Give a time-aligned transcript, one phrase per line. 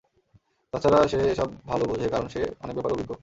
[0.73, 3.11] তাছাড়া সে এসব ভালো বোঝে কারণ সে অনেক ব্যাপারে অভিজ্ঞ।